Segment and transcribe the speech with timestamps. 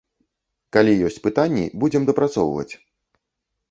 [0.77, 2.71] Калі ёсць пытанні, будзем дапрацоўваць.